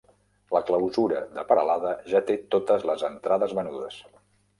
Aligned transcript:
La 0.55 0.59
clausura 0.69 1.19
de 1.35 1.43
Peralada 1.51 1.91
ja 2.13 2.21
té 2.29 2.37
totes 2.55 2.87
les 2.91 3.05
entrades 3.11 3.55
venudes 3.61 4.01